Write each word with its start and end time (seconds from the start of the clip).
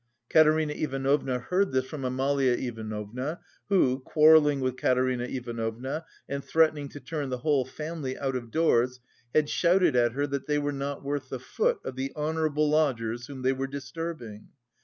Katerina 0.31 0.73
Ivanovna 0.73 1.37
heard 1.37 1.71
this 1.71 1.85
from 1.85 2.03
Amalia 2.03 2.53
Ivanovna 2.53 3.39
who, 3.69 3.99
quarrelling 3.99 4.59
with 4.59 4.75
Katerina 4.75 5.25
Ivanovna, 5.25 6.05
and 6.27 6.43
threatening 6.43 6.89
to 6.89 6.99
turn 6.99 7.29
the 7.29 7.37
whole 7.37 7.65
family 7.65 8.17
out 8.17 8.35
of 8.35 8.49
doors, 8.49 8.99
had 9.35 9.47
shouted 9.47 9.95
at 9.95 10.13
her 10.13 10.25
that 10.25 10.47
they 10.47 10.57
"were 10.57 10.71
not 10.73 11.03
worth 11.03 11.29
the 11.29 11.37
foot" 11.37 11.77
of 11.85 11.95
the 11.95 12.11
honourable 12.15 12.67
lodgers 12.67 13.27
whom 13.27 13.43
they 13.43 13.53
were 13.53 13.67
disturbing. 13.67 14.47